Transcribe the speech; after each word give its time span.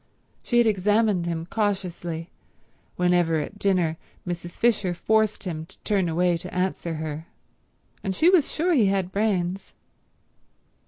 She 0.41 0.57
had 0.57 0.65
examined 0.65 1.27
him 1.27 1.45
cautiously 1.45 2.31
whenever 2.95 3.37
at 3.37 3.59
dinner 3.59 3.97
Mrs. 4.27 4.53
Fisher 4.57 4.95
forced 4.95 5.43
him 5.43 5.67
to 5.67 5.77
turn 5.81 6.09
away 6.09 6.37
to 6.37 6.51
answer 6.51 6.95
her, 6.95 7.27
and 8.03 8.15
she 8.15 8.27
was 8.27 8.51
sure 8.51 8.73
he 8.73 8.87
had 8.87 9.11
brains. 9.11 9.75